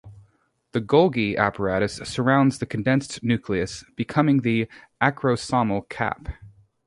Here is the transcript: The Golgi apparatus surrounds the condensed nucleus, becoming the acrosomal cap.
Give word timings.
The 0.71 0.81
Golgi 0.81 1.37
apparatus 1.37 1.97
surrounds 1.97 2.57
the 2.57 2.65
condensed 2.65 3.21
nucleus, 3.21 3.85
becoming 3.95 4.41
the 4.41 4.67
acrosomal 4.99 5.87
cap. 5.89 6.27